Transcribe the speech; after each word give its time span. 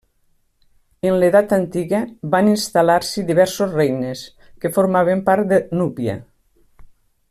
En 1.09 1.17
l'edat 1.23 1.53
antiga, 1.57 1.99
van 2.37 2.49
instal·lar-s'hi 2.53 3.27
diversos 3.29 3.77
regnes, 3.81 4.27
que 4.63 4.75
formaven 4.79 5.23
part 5.31 5.51
de 5.53 5.65
Núbia. 5.83 6.21